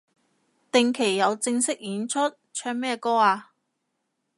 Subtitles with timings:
[0.71, 2.17] 定期有正式演出？
[2.51, 3.51] 唱咩歌啊